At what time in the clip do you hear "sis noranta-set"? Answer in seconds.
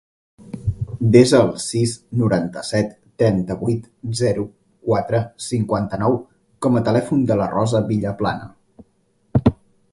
1.63-2.95